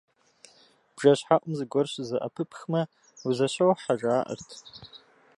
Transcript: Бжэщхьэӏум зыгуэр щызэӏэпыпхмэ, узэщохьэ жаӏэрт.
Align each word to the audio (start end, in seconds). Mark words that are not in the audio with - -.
Бжэщхьэӏум 0.95 1.53
зыгуэр 1.57 1.87
щызэӏэпыпхмэ, 1.91 2.81
узэщохьэ 3.27 3.93
жаӏэрт. 3.99 4.49